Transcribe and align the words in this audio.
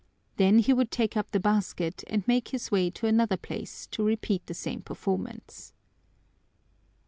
Then 0.37 0.57
he 0.57 0.73
would 0.73 0.89
take 0.89 1.15
up 1.15 1.29
the 1.29 1.39
basket 1.39 2.03
and 2.07 2.27
make 2.27 2.47
his 2.47 2.71
way 2.71 2.89
to 2.89 3.05
another 3.05 3.37
place 3.37 3.85
to 3.91 4.03
repeat 4.03 4.43
the 4.47 4.55
same 4.55 4.81
performance. 4.81 5.73